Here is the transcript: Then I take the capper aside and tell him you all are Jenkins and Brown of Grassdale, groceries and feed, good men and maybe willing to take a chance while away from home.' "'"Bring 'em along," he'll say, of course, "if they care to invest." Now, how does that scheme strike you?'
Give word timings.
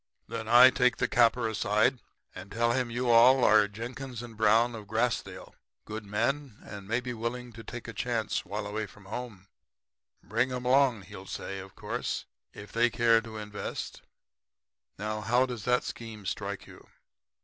Then 0.27 0.47
I 0.47 0.71
take 0.71 0.97
the 0.97 1.07
capper 1.07 1.47
aside 1.47 1.99
and 2.33 2.51
tell 2.51 2.71
him 2.71 2.89
you 2.89 3.11
all 3.11 3.43
are 3.43 3.67
Jenkins 3.67 4.23
and 4.23 4.35
Brown 4.35 4.73
of 4.73 4.87
Grassdale, 4.87 5.53
groceries 5.53 5.53
and 5.53 5.53
feed, 5.53 5.85
good 5.85 6.05
men 6.07 6.57
and 6.63 6.87
maybe 6.87 7.13
willing 7.13 7.53
to 7.53 7.63
take 7.63 7.87
a 7.87 7.93
chance 7.93 8.43
while 8.43 8.65
away 8.65 8.87
from 8.87 9.05
home.' 9.05 9.45
"'"Bring 10.23 10.51
'em 10.51 10.65
along," 10.65 11.03
he'll 11.03 11.27
say, 11.27 11.59
of 11.59 11.75
course, 11.75 12.25
"if 12.51 12.71
they 12.71 12.89
care 12.89 13.21
to 13.21 13.37
invest." 13.37 14.01
Now, 14.97 15.21
how 15.21 15.45
does 15.45 15.65
that 15.65 15.83
scheme 15.83 16.25
strike 16.25 16.65
you?' 16.65 16.87